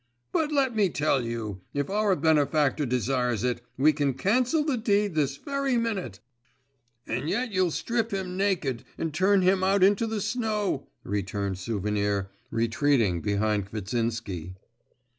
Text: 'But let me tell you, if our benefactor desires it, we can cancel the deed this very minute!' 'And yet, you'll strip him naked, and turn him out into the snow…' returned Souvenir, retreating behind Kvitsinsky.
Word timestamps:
'But 0.31 0.51
let 0.51 0.75
me 0.75 0.89
tell 0.89 1.23
you, 1.23 1.61
if 1.75 1.87
our 1.87 2.15
benefactor 2.15 2.87
desires 2.87 3.43
it, 3.43 3.61
we 3.77 3.93
can 3.93 4.15
cancel 4.15 4.63
the 4.65 4.75
deed 4.75 5.13
this 5.13 5.37
very 5.37 5.77
minute!' 5.77 6.19
'And 7.05 7.29
yet, 7.29 7.51
you'll 7.51 7.69
strip 7.69 8.09
him 8.11 8.35
naked, 8.35 8.83
and 8.97 9.13
turn 9.13 9.43
him 9.43 9.63
out 9.63 9.83
into 9.83 10.07
the 10.07 10.21
snow…' 10.21 10.87
returned 11.03 11.59
Souvenir, 11.59 12.31
retreating 12.49 13.21
behind 13.21 13.71
Kvitsinsky. 13.71 14.55